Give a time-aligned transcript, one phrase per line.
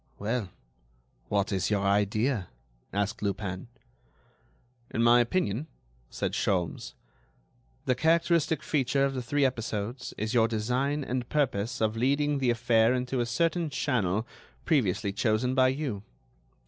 [0.17, 0.49] "Well,
[1.29, 2.47] what is your idea?"
[2.91, 3.67] asked Lupin.
[4.89, 5.67] "In my opinion,"
[6.09, 6.95] said Sholmes,
[7.85, 12.49] "the characteristic feature of the three episodes is your design and purpose of leading the
[12.49, 14.25] affair into a certain channel
[14.65, 16.01] previously chosen by you.